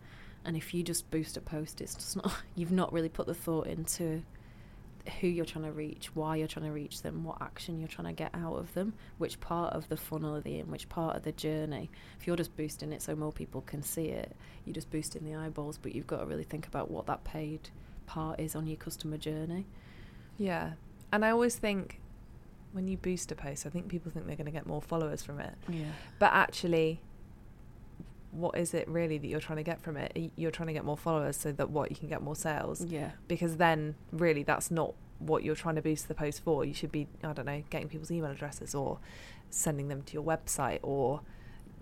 [0.44, 3.34] And if you just boost a post, it's just not you've not really put the
[3.34, 4.22] thought into
[5.20, 8.06] who you're trying to reach, why you're trying to reach them, what action you're trying
[8.06, 11.16] to get out of them, which part of the funnel are they in, which part
[11.16, 11.90] of the journey.
[12.20, 15.34] If you're just boosting it so more people can see it, you're just boosting the
[15.34, 17.68] eyeballs, but you've got to really think about what that paid
[18.12, 19.66] part is on your customer journey.
[20.36, 20.72] Yeah.
[21.12, 22.00] And I always think
[22.72, 25.22] when you boost a post, I think people think they're going to get more followers
[25.22, 25.54] from it.
[25.66, 25.92] Yeah.
[26.18, 27.00] But actually,
[28.30, 30.32] what is it really that you're trying to get from it?
[30.36, 32.84] You're trying to get more followers so that what you can get more sales.
[32.84, 33.12] Yeah.
[33.28, 36.66] Because then really that's not what you're trying to boost the post for.
[36.66, 38.98] You should be I don't know getting people's email addresses or
[39.48, 41.20] sending them to your website or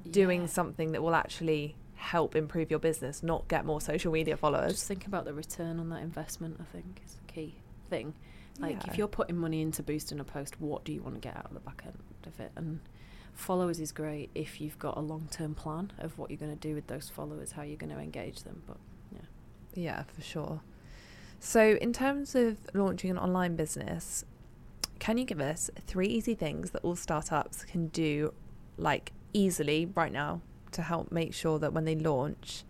[0.04, 0.12] yeah.
[0.12, 4.72] doing something that will actually help improve your business, not get more social media followers.
[4.72, 6.56] Just think about the return on that investment.
[6.60, 7.54] I think is the key
[7.88, 8.14] thing.
[8.58, 8.90] Like yeah.
[8.90, 11.46] if you're putting money into boosting a post, what do you want to get out
[11.46, 12.52] of the back end of it?
[12.56, 12.80] And
[13.32, 16.68] followers is great if you've got a long term plan of what you're going to
[16.68, 18.62] do with those followers, how you're going to engage them.
[18.66, 18.78] But
[19.12, 19.20] yeah,
[19.74, 20.60] yeah, for sure.
[21.38, 24.24] So in terms of launching an online business,
[24.98, 28.34] can you give us three easy things that all startups can do,
[28.76, 32.64] like easily right now, to help make sure that when they launch,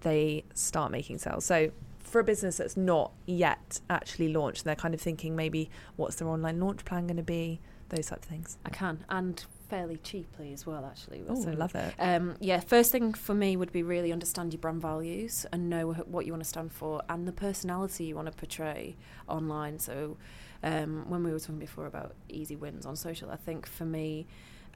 [0.00, 1.44] they start making sales?
[1.44, 6.16] So for a business that's not yet actually launched, they're kind of thinking maybe what's
[6.16, 8.58] their online launch plan going to be, those type of things.
[8.64, 11.22] I can, and fairly cheaply as well, actually.
[11.28, 11.94] Oh, so, love it.
[11.98, 15.92] Um, yeah, first thing for me would be really understand your brand values and know
[15.92, 18.96] what you want to stand for and the personality you want to portray
[19.28, 19.78] online.
[19.78, 20.16] So,
[20.62, 24.26] um, when we were talking before about easy wins on social, I think for me,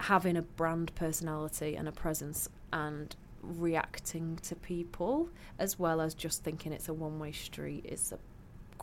[0.02, 5.28] having a brand personality and a presence and reacting to people
[5.60, 8.18] as well as just thinking it's a one way street is a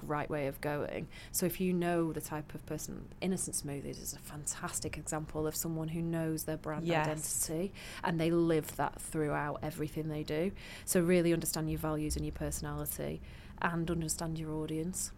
[0.06, 1.10] right way of going.
[1.34, 5.58] So if you know the type of person, Innocent Smoothies is a fantastic example of
[5.58, 7.06] someone who knows their brand yes.
[7.06, 7.74] identity
[8.06, 10.54] and they live that throughout everything they do.
[10.86, 13.20] So really understand your values and your personality
[13.62, 15.12] and understand your audience.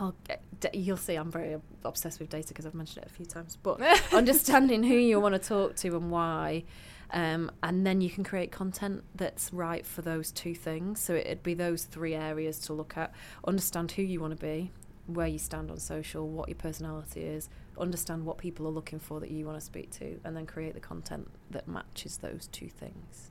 [0.00, 0.42] I'll get,
[0.74, 3.80] you'll see I'm very obsessed with data because I've mentioned it a few times, but
[4.12, 6.64] understanding who you want to talk to and why
[7.10, 11.00] um, and then you can create content that's right for those two things.
[11.00, 13.12] So it'd be those three areas to look at.
[13.46, 14.70] Understand who you want to be,
[15.06, 19.20] where you stand on social, what your personality is, understand what people are looking for
[19.20, 22.68] that you want to speak to, and then create the content that matches those two
[22.68, 23.30] things.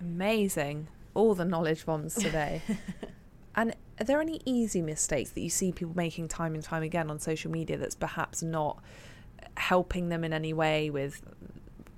[0.00, 0.88] Amazing.
[1.14, 2.62] All the knowledge bombs today.
[3.54, 7.08] and are there any easy mistakes that you see people making time and time again
[7.08, 8.82] on social media that's perhaps not
[9.56, 11.22] helping them in any way with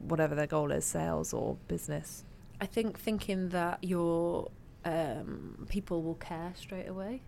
[0.00, 2.26] whatever their goal is, sales or business.
[2.60, 4.50] I think thinking that your
[4.84, 7.22] um, people will care straight away.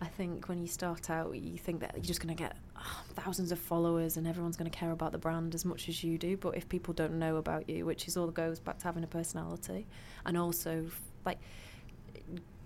[0.00, 3.00] I think when you start out, you think that you're just going to get oh,
[3.14, 6.18] thousands of followers and everyone's going to care about the brand as much as you
[6.18, 6.36] do.
[6.36, 9.08] But if people don't know about you, which is all goes back to having a
[9.08, 9.88] personality,
[10.24, 10.86] and also
[11.24, 11.40] like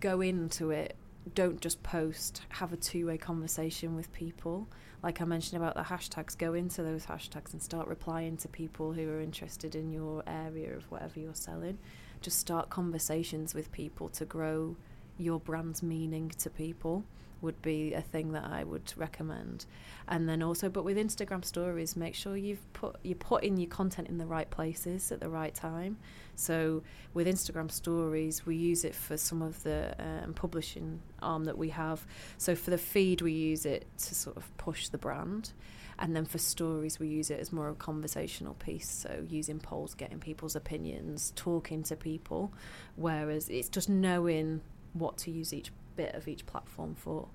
[0.01, 0.95] go into it,
[1.35, 2.43] don't just post.
[2.51, 4.69] Have a two-way conversation with people
[5.03, 8.93] like I mentioned about the hashtags, go into those hashtags and start replying to people
[8.93, 11.79] who are interested in your area of whatever you're selling.
[12.21, 14.77] Just start conversations with people to grow
[15.17, 17.05] your brand's meaning to people
[17.41, 19.67] would be a thing that I would recommend.
[20.09, 24.09] And then also, but with Instagram stories, make sure you've put you're putting your content
[24.09, 25.99] in the right places at the right time.
[26.35, 26.83] So
[27.15, 31.69] with Instagram stories, we use it for some of the um, publishing arm that we
[31.71, 32.07] have.
[32.39, 35.53] So for the feed, we use it to sort of push the brand.
[36.01, 38.89] And then for stories, we use it as more of a conversational piece.
[38.89, 42.53] So using polls, getting people's opinions, talking to people.
[42.95, 44.61] Whereas it's just knowing
[44.93, 47.29] what to use each bit of each platform for.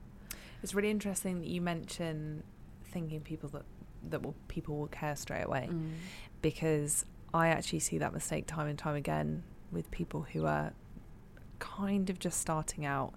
[0.64, 2.44] It's really interesting that you mention
[2.94, 3.66] thinking people that
[4.10, 5.92] that will people will care straight away Mm.
[6.42, 10.74] because I actually see that mistake time and time again with people who are
[11.60, 13.14] kind of just starting out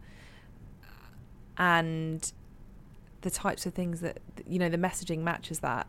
[1.59, 2.33] and
[3.23, 5.87] the types of things that you know the messaging matches that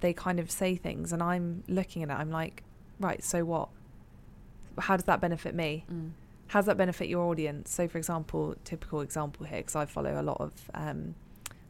[0.00, 2.62] they kind of say things and I'm looking at it I'm like
[3.00, 3.68] right so what
[4.78, 6.10] how does that benefit me Mm.
[6.48, 7.70] How does that benefit your audience?
[7.70, 11.14] So, for example, typical example here, because I follow a lot of um,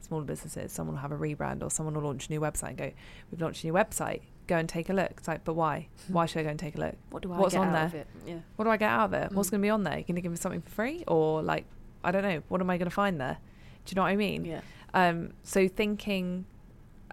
[0.01, 0.73] smaller businesses.
[0.73, 2.91] Someone will have a rebrand or someone will launch a new website and go,
[3.31, 4.23] "We've launched a new website.
[4.47, 5.89] Go and take a look." It's like, but why?
[6.09, 6.95] Why should I go and take a look?
[7.11, 7.85] What do I What's get on out there?
[7.87, 8.07] of it?
[8.27, 8.39] Yeah.
[8.57, 9.33] What do I get out of it?
[9.33, 9.53] What's Mm.
[9.53, 9.99] going to be on there?
[9.99, 11.65] You going to give me something for free, or like,
[12.05, 12.43] I don't know.
[12.49, 13.39] What am I going to find there?
[13.85, 14.45] Do you know what I mean?
[14.45, 14.61] Yeah.
[14.95, 16.45] Um, so thinking,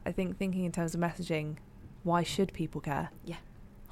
[0.06, 1.56] I think thinking in terms of messaging,
[2.04, 3.10] why should people care?
[3.26, 3.38] Yeah.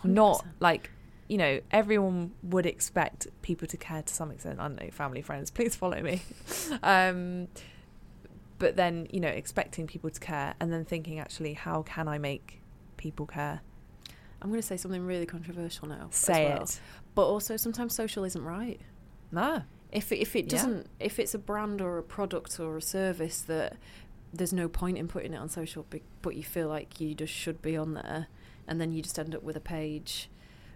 [0.03, 0.45] Not 100%.
[0.59, 0.91] like,
[1.33, 4.59] you know, everyone would expect people to care to some extent.
[4.59, 6.21] I don't know, family, friends, please follow me.
[6.83, 7.47] um,
[8.59, 12.19] but then, you know, expecting people to care and then thinking, actually, how can I
[12.19, 12.61] make
[12.97, 13.61] people care?
[14.43, 16.09] I'm going to say something really controversial now.
[16.11, 16.61] Say well.
[16.61, 16.79] it.
[17.15, 18.79] But also, sometimes social isn't right.
[19.31, 19.63] No.
[19.91, 23.41] If it, if it doesn't, if it's a brand or a product or a service
[23.41, 23.77] that
[24.31, 25.87] there's no point in putting it on social,
[26.21, 28.27] but you feel like you just should be on there,
[28.67, 30.29] and then you just end up with a page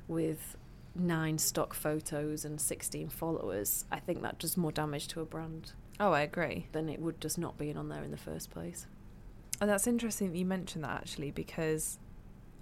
[0.07, 0.57] with
[0.95, 5.73] nine stock photos and 16 followers, I think that does more damage to a brand
[5.99, 6.67] Oh, I agree.
[6.71, 8.87] than it would just not being on there in the first place.
[9.59, 11.97] And that's interesting that you mentioned that actually because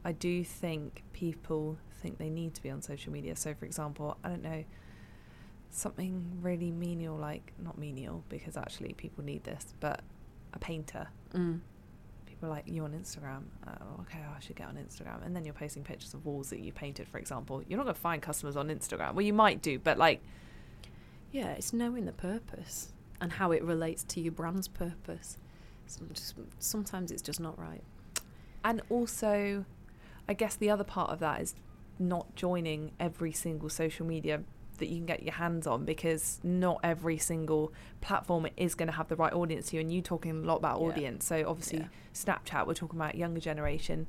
[0.05, 3.35] I do think people think they need to be on social media.
[3.35, 4.63] So, for example, I don't know,
[5.71, 10.01] something really menial, like, not menial because actually people need this, but
[10.53, 11.07] a painter.
[11.33, 11.59] Mm.
[12.45, 13.41] People are like, you on Instagram?
[13.67, 15.25] Oh, okay, I should get on Instagram.
[15.25, 17.63] And then you're posting pictures of walls that you painted, for example.
[17.67, 19.15] You're not going to find customers on Instagram.
[19.15, 20.21] Well, you might do, but like,
[21.31, 25.37] Yeah, it's knowing the purpose and how it relates to your brand's purpose.
[26.59, 27.83] Sometimes it's just not right.
[28.63, 29.65] And also,
[30.29, 31.55] I guess the other part of that is
[31.99, 34.43] not joining every single social media
[34.77, 38.93] that you can get your hands on because not every single platform is going to
[38.93, 39.81] have the right audience to you.
[39.81, 40.87] And you talking a lot about Yeah.
[40.87, 41.25] audience.
[41.25, 41.87] So obviously, Yeah.
[42.13, 44.07] Snapchat, we're talking about younger generation.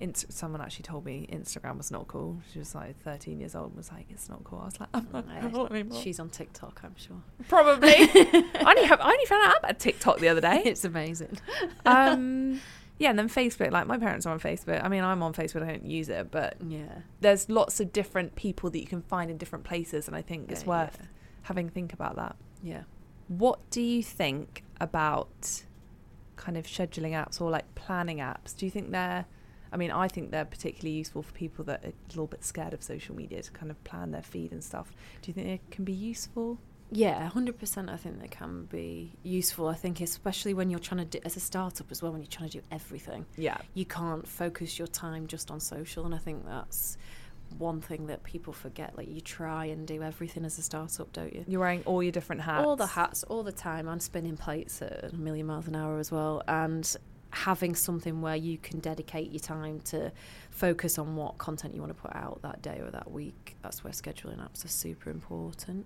[0.00, 2.40] Inst- someone actually told me Instagram was not cool.
[2.52, 4.60] She was like 13 years old and was like, it's not cool.
[4.60, 6.00] I was like, I'm not cool anymore.
[6.00, 7.16] She's on TikTok, I'm sure.
[7.48, 7.88] Probably.
[7.96, 10.62] I, only have, I only found out about TikTok the other day.
[10.64, 11.36] it's amazing.
[11.84, 12.60] um,
[12.98, 13.70] yeah, and then Facebook.
[13.70, 14.82] Like my parents are on Facebook.
[14.82, 15.62] I mean, I'm on Facebook.
[15.62, 17.02] I don't use it, but Yeah.
[17.20, 20.50] there's lots of different people that you can find in different places, and I think
[20.50, 21.06] it's worth yeah.
[21.42, 22.36] having a think about that.
[22.62, 22.82] Yeah.
[23.28, 25.62] What do you think about
[26.36, 28.56] kind of scheduling apps or like planning apps?
[28.56, 29.26] Do you think they're
[29.70, 32.72] I mean, I think they're particularly useful for people that are a little bit scared
[32.72, 34.94] of social media to kind of plan their feed and stuff.
[35.20, 36.58] Do you think they can be useful?
[36.90, 37.90] Yeah, hundred percent.
[37.90, 39.68] I think they can be useful.
[39.68, 42.30] I think especially when you're trying to do as a startup as well, when you're
[42.30, 43.58] trying to do everything, Yeah.
[43.74, 46.06] you can't focus your time just on social.
[46.06, 46.96] And I think that's
[47.58, 48.96] one thing that people forget.
[48.96, 51.44] Like you try and do everything as a startup, don't you?
[51.46, 52.64] You're wearing all your different hats.
[52.64, 53.88] All the hats, all the time.
[53.88, 56.94] I'm spinning plates at a million miles an hour as well, and
[57.30, 60.10] having something where you can dedicate your time to
[60.50, 63.56] focus on what content you want to put out that day or that week.
[63.62, 65.84] That's where scheduling apps are super important.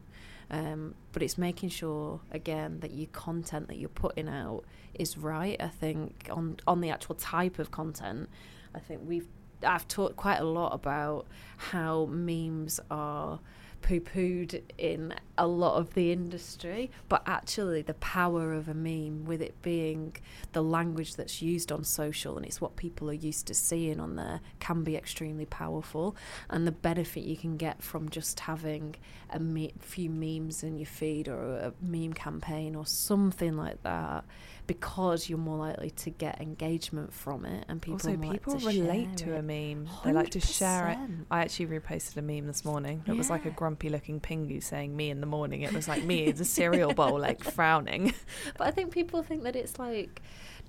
[0.52, 5.56] Um, but it's making sure again that your content that you're putting out is right.
[5.58, 8.28] I think on on the actual type of content,
[8.74, 9.28] I think we've
[9.64, 13.40] I've talked quite a lot about how memes are
[13.82, 19.24] poo pooed in a lot of the industry, but actually, the power of a meme,
[19.24, 20.16] with it being
[20.52, 24.16] the language that's used on social and it's what people are used to seeing on
[24.16, 26.16] there, can be extremely powerful.
[26.48, 28.94] And the benefit you can get from just having
[29.30, 34.24] a me- few memes in your feed or a meme campaign or something like that.
[34.72, 38.80] Because you're more likely to get engagement from it, and people also, people likely to
[38.80, 39.86] relate to a meme.
[40.02, 40.98] They like to share it.
[41.30, 43.02] I actually reposted a meme this morning.
[43.06, 45.60] It was like a grumpy looking pingu saying me in the morning.
[45.60, 48.14] It was like me in a cereal bowl, like frowning.
[48.56, 50.22] But I think people think that it's like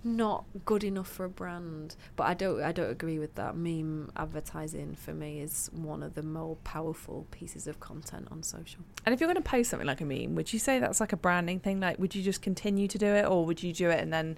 [0.03, 1.95] not good enough for a brand.
[2.15, 3.55] But I don't I don't agree with that.
[3.55, 8.81] Meme advertising for me is one of the more powerful pieces of content on social.
[9.05, 11.13] And if you're going to post something like a meme, would you say that's like
[11.13, 11.79] a branding thing?
[11.79, 14.37] Like, would you just continue to do it, or would you do it and then,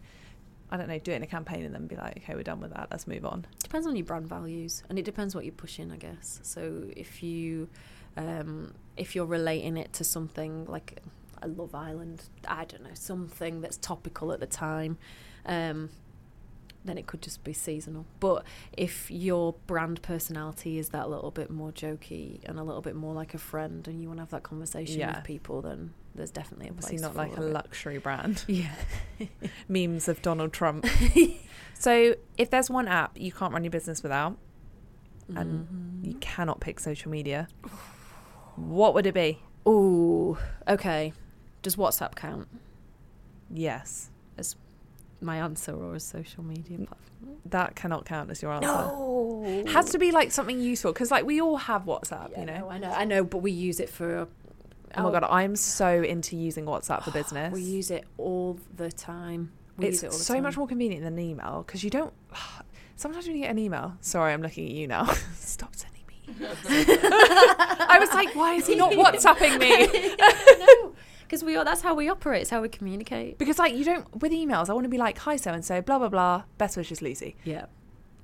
[0.70, 2.60] I don't know, do it in a campaign and then be like, okay, we're done
[2.60, 3.46] with that, let's move on?
[3.64, 6.40] Depends on your brand values, and it depends what you're pushing, I guess.
[6.44, 7.70] So if you
[8.18, 11.02] um, if you're relating it to something like
[11.42, 14.98] a Love Island, I don't know, something that's topical at the time.
[15.46, 15.90] Um,
[16.84, 18.06] then it could just be seasonal.
[18.20, 18.44] But
[18.78, 23.14] if your brand personality is that little bit more jokey and a little bit more
[23.16, 25.16] like a friend, and you want to have that conversation Yeah.
[25.16, 27.02] with people, then there's definitely a Obviously, place.
[27.02, 27.52] not like a it.
[27.52, 28.44] luxury brand.
[28.48, 28.70] Yeah.
[29.68, 30.86] Memes of Donald Trump.
[31.74, 34.38] so, if there's one app you can't run your business without,
[35.36, 36.06] and Mm-hmm.
[36.06, 37.48] you cannot pick social media,
[38.56, 39.40] what would it be?
[39.68, 41.14] Ooh, okay.
[41.64, 42.48] Does WhatsApp count?
[43.52, 44.12] Yes,
[45.22, 47.06] My answer or a social media platform?
[47.48, 48.68] that cannot count as your answer.
[48.68, 52.40] No, It has to be like something useful because, like, we all have WhatsApp, Yeah,
[52.40, 52.60] you know.
[52.60, 54.28] no, I know, I know, but we use it for.
[54.98, 55.12] Oh my oh.
[55.12, 57.54] god, I'm so into using WhatsApp for business.
[57.54, 59.52] We use it all the time.
[59.78, 60.44] We it's use it all the so time.
[60.44, 62.14] much more convenient than an email because you don't.
[62.96, 65.06] Sometimes when you get an email, sorry, I'm looking at you now.
[65.36, 66.16] Stop sending me.
[66.70, 70.16] I was like, why is he not WhatsApping me?
[70.58, 70.95] no,
[71.36, 71.66] because we are.
[71.66, 72.42] That's how we operate.
[72.44, 73.38] It's how we communicate.
[73.38, 75.82] Because like you don't with emails, I want to be like, hi so and so,
[75.82, 76.44] blah blah blah.
[76.58, 77.36] Best wishes, Lucy.
[77.44, 77.66] Yeah,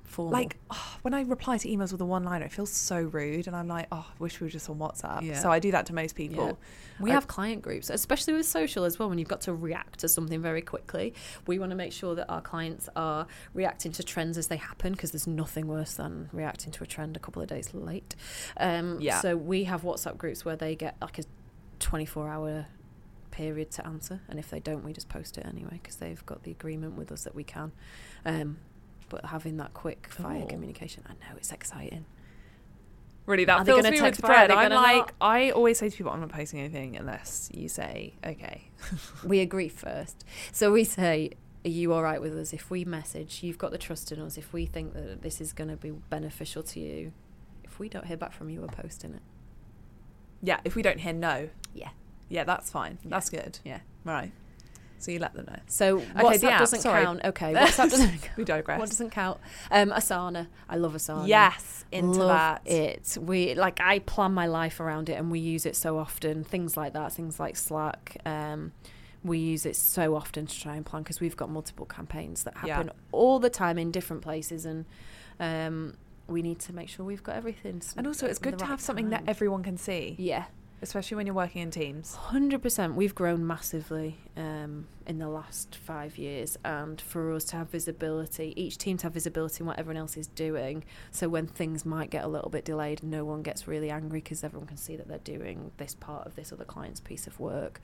[0.04, 0.32] formal.
[0.32, 3.54] Like oh, when I reply to emails with a one-liner, it feels so rude, and
[3.54, 5.22] I'm like, oh, I wish we were just on WhatsApp.
[5.22, 5.38] Yeah.
[5.40, 6.58] So I do that to most people.
[7.00, 9.08] we I- have client groups, especially with social as well.
[9.10, 11.12] When you've got to react to something very quickly,
[11.46, 14.92] we want to make sure that our clients are reacting to trends as they happen.
[14.92, 18.14] Because there's nothing worse than reacting to a trend a couple of days late.
[18.56, 19.20] Um, Yeah.
[19.20, 21.24] So we have WhatsApp groups where they get like a
[21.80, 22.66] 24 hour
[23.32, 26.44] period to answer, and if they don't, we just post it anyway because they've got
[26.44, 27.72] the agreement with us that we can.
[28.24, 28.58] Um,
[29.08, 30.46] but having that quick fire Oh.
[30.46, 32.04] communication, I know it's exciting.
[33.26, 34.30] Really, that Are fills me with text back?
[34.30, 34.50] Are dread.
[34.50, 35.12] I'm like, not?
[35.20, 38.68] I always say to people, I'm not posting anything unless you say okay.
[39.24, 40.24] we agree first.
[40.50, 41.30] So we say,
[41.64, 43.42] Are you all right with us if we message?
[43.44, 44.36] You've got the trust in us.
[44.38, 47.12] If we think that this is going to be beneficial to you,
[47.62, 49.22] if we don't hear back from you, we're posting it.
[50.42, 51.48] Yeah, if we don't hear no.
[51.72, 51.90] Yeah.
[52.32, 52.98] Yeah, that's fine.
[53.04, 53.58] That's good.
[53.64, 53.80] Yeah.
[54.04, 54.32] Right.
[54.98, 55.58] So you let them know.
[55.66, 57.04] So the WhatsApp app, doesn't sorry.
[57.04, 57.20] count.
[57.24, 58.36] Okay, WhatsApp doesn't count.
[58.36, 58.78] We digress.
[58.78, 59.38] What doesn't count?
[59.70, 60.46] Um, Asana.
[60.68, 61.26] I love Asana.
[61.26, 62.70] yes, into love that.
[62.70, 63.18] it.
[63.20, 66.44] We like I plan my life around it, and we use it so often.
[66.44, 68.16] Things like that, things like Slack.
[68.24, 68.72] Um,
[69.24, 72.54] we use it so often to try and plan because we've got multiple campaigns that
[72.64, 72.76] Yeah.
[72.76, 74.84] happen all the time in different places, and
[75.40, 75.94] um,
[76.28, 77.82] we need to make sure we've got everything.
[77.96, 80.44] And also, it's good to right have something that everyone can see, yeah,
[80.82, 82.14] especially when you're working in teams.
[82.14, 82.94] Hundred percent.
[82.94, 88.52] We've grown massively um, in the last five years, and for us to have visibility,
[88.56, 90.84] each team to have visibility in what everyone else is doing.
[91.10, 94.44] So when things might get a little bit delayed, no one gets really angry because
[94.44, 97.80] everyone can see that they're doing this part of this other client's piece of work.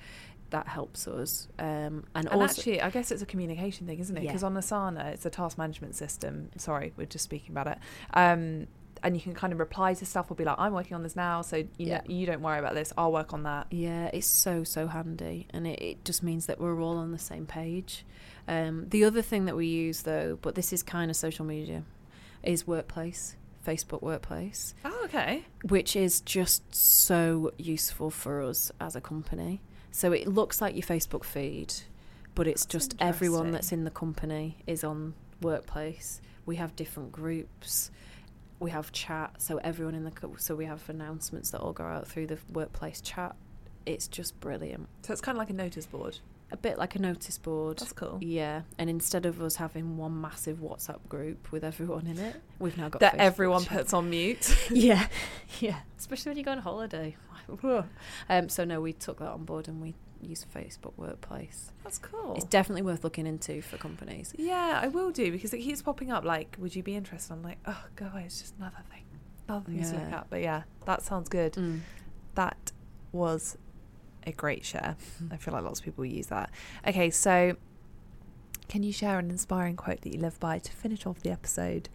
[0.51, 1.47] That helps us.
[1.59, 4.23] Um, and, And actually, I guess it's a communication thing, isn't it?
[4.23, 4.31] Yeah.
[4.31, 6.49] Because on Asana, it's a task management system.
[6.57, 7.79] Sorry, we're just speaking about it.
[8.15, 8.67] Um,
[9.03, 11.17] and you can kind of reply to stuff or be like, I'm working on this
[11.17, 11.99] now, so you Yeah.
[11.99, 12.93] know, you don't worry about this.
[12.99, 13.67] I'll work on that.
[13.71, 17.19] Yeah, it's so so handy, and it, it just means that we're all on the
[17.19, 18.05] same page.
[18.47, 21.83] Um, the other thing that we use, though, but this is kind of social media,
[22.43, 24.75] is Workplace, Facebook Workplace.
[24.85, 25.45] Oh, okay.
[25.69, 29.61] which is just so useful for us as a company.
[29.91, 31.75] So it looks like your Facebook feed,
[32.35, 36.21] but it's That's just everyone that's in the company is on Workplace.
[36.47, 37.91] We have different groups.
[38.61, 41.85] We have chat, so everyone in the co- so we have announcements that all go
[41.85, 43.37] out through the workplace chat.
[43.87, 44.89] It's just brilliant.
[45.03, 46.19] So it's kind of like a notice board.
[46.51, 47.79] A bit like a notice board.
[47.79, 48.19] That's cool.
[48.21, 52.77] Yeah, and instead of us having one massive WhatsApp group with everyone in it, we've
[52.77, 53.79] now got That Facebook everyone chat.
[53.79, 54.57] puts on mute.
[54.71, 55.07] yeah,
[55.61, 55.81] yeah.
[55.99, 57.17] Especially when you go on holiday.
[58.29, 61.73] um, so no, we took that on board and we use Facebook Workplace.
[61.85, 62.35] That's cool.
[62.35, 64.35] It's definitely worth looking into for companies.
[64.37, 66.25] Yeah, I will do because it keeps popping up.
[66.25, 67.33] Like, would you be interested?
[67.33, 69.05] I'm like, oh, god, it's just another thing,
[69.49, 70.27] another thing to look at.
[70.31, 71.55] But yeah, that sounds good.
[71.55, 71.81] Mm.
[72.35, 72.73] That
[73.13, 73.57] was
[74.27, 74.97] a great share.
[75.31, 76.51] I feel like lots of people use that.
[76.87, 77.57] Okay, so
[78.69, 81.89] can you share an inspiring quote that you live by to finish off the episode?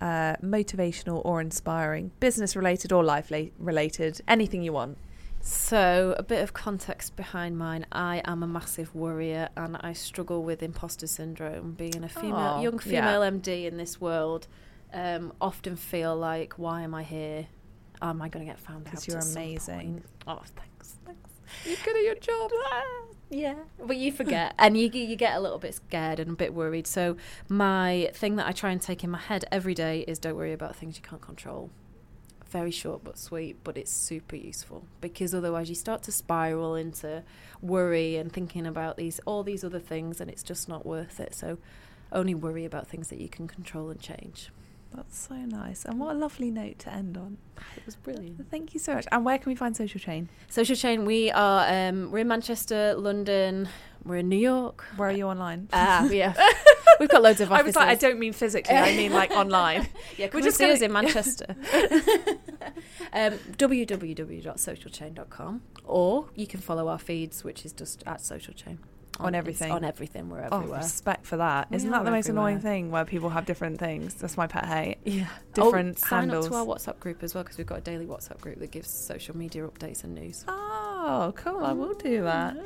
[0.00, 4.98] Uh, motivational or inspiring, business related or life la- related, anything you want.
[5.44, 7.84] So a bit of context behind mine.
[7.90, 11.72] I am a massive worrier and I struggle with imposter syndrome.
[11.72, 13.18] Being a female, Aw, young yeah.
[13.18, 14.46] female MD in this world,
[14.92, 17.46] um, often feel like, why am I here?
[18.00, 18.94] Am I going to get found out?
[18.94, 20.04] 'Cause you're amazing.
[20.28, 21.30] Oh, thanks, thanks.
[21.66, 22.50] You're good at your job.
[23.34, 26.52] Yeah, but you forget, and you you get a little bit scared and a bit
[26.52, 26.86] worried.
[26.86, 27.16] So
[27.48, 30.52] my thing that I try and take in my head every day is don't worry
[30.52, 31.70] about things you can't control.
[32.52, 37.22] Very short but sweet, but it's super useful because otherwise you start to spiral into
[37.62, 41.34] worry and thinking about these all these other things, and it's just not worth it.
[41.34, 41.56] So
[42.12, 44.50] only worry about things that you can control and change.
[44.94, 45.84] That's so nice.
[45.84, 47.38] And what a lovely note to end on.
[47.76, 48.50] It was brilliant.
[48.50, 49.06] Thank you so much.
[49.10, 50.28] And where can we find Social Chain?
[50.48, 53.68] Social Chain, we are um, we're in Manchester, London,
[54.04, 54.84] we're in New York.
[54.96, 55.68] Where are you online?
[55.72, 56.34] Ah, yeah.
[57.00, 57.64] We've got loads of offices.
[57.64, 59.88] I was like, I don't mean physically, I mean like online.
[60.18, 61.56] Yeah, We're we're just us gonna- in Manchester.
[63.14, 68.78] um, www.socialchain.com, or you can follow our feeds, which is just at Social Chain
[69.20, 69.70] On everything?
[69.70, 70.80] On everything, we're Oh, everywhere.
[70.80, 71.68] respect for that.
[71.70, 74.14] Isn't that the most annoying thing where people have different things?
[74.14, 74.98] That's my pet hate.
[75.04, 75.26] yeah,
[75.58, 77.82] oh, Different oh, sign up to our WhatsApp group as well because we've got a
[77.82, 80.44] daily WhatsApp group that gives social media updates and news.
[80.48, 81.64] Oh, cool.
[81.64, 82.24] I will do mm-hmm.
[82.24, 82.56] that.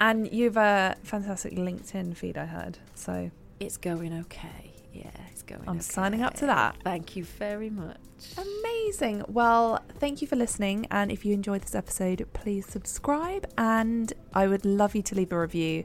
[0.00, 2.78] And you've a fantastic LinkedIn feed, I heard.
[2.94, 4.72] So It's going okay.
[4.92, 5.10] Yeah,
[5.46, 5.62] going.
[5.66, 5.80] I'm okay.
[5.80, 6.76] signing up to that.
[6.84, 7.98] Thank you very much.
[8.36, 9.24] Amazing.
[9.28, 10.86] Well, thank you for listening.
[10.90, 13.48] And if you enjoyed this episode, please subscribe.
[13.58, 15.84] And I would love you to leave a review.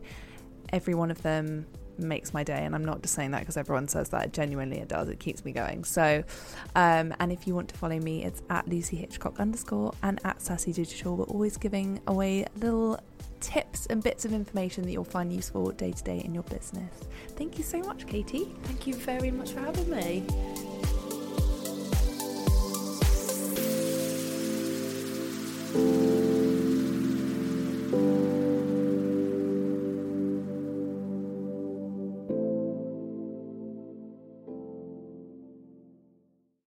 [0.71, 1.65] Every one of them
[1.97, 2.63] makes my day.
[2.63, 4.33] And I'm not just saying that because everyone says that.
[4.33, 5.09] Genuinely, it does.
[5.09, 5.83] It keeps me going.
[5.83, 6.23] So,
[6.75, 10.41] um, and if you want to follow me, it's at Lucy Hitchcock underscore and at
[10.41, 11.17] Sassy Digital.
[11.17, 12.99] We're always giving away little
[13.41, 16.93] tips and bits of information that you'll find useful day to day in your business.
[17.35, 18.53] Thank you so much, Katie.
[18.63, 20.23] Thank you very much for having me.
[25.73, 25.95] Thank
[27.93, 28.30] you.